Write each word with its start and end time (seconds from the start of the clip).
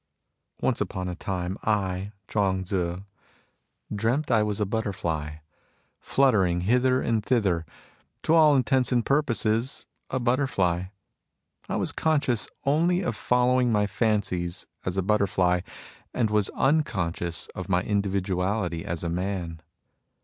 Once 0.61 0.81
upon 0.81 1.07
a 1.07 1.13
time, 1.13 1.59
I, 1.63 2.11
Chuang 2.27 2.63
Tzu, 2.63 3.01
dreamt 3.93 4.25
D 4.25 4.33
60 4.33 4.33
MUSINGS 4.33 4.33
OF 4.33 4.33
A 4.33 4.33
CHINESE 4.33 4.33
MYSTIC 4.33 4.33
I 4.33 4.43
was 4.43 4.59
a 4.59 4.65
butterfly, 5.29 5.35
fluttering 5.99 6.61
hither 6.61 7.01
and 7.03 7.23
thither, 7.23 7.65
to 8.23 8.33
all 8.33 8.55
intents 8.55 8.91
and 8.91 9.05
purposes 9.05 9.85
a 10.09 10.19
butterfly. 10.19 10.85
I 11.69 11.75
was 11.75 11.91
conscious 11.91 12.49
only 12.65 13.01
of 13.01 13.15
following 13.15 13.71
my 13.71 13.85
fancies 13.85 14.65
as 14.83 14.97
a 14.97 15.03
butterfly, 15.03 15.59
and 16.15 16.31
was 16.31 16.49
unconscious 16.55 17.45
of 17.53 17.69
my 17.69 17.83
individu 17.83 18.37
ality 18.37 18.83
as 18.83 19.03
a 19.03 19.07
man. 19.11 19.61